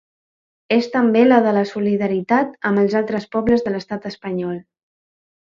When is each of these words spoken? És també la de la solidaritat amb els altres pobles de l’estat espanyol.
És 0.77 0.87
també 0.93 1.21
la 1.27 1.37
de 1.49 1.51
la 1.57 1.63
solidaritat 1.73 2.57
amb 2.71 2.83
els 2.85 2.97
altres 3.03 3.31
pobles 3.37 3.67
de 3.67 3.75
l’estat 3.75 4.09
espanyol. 4.15 4.61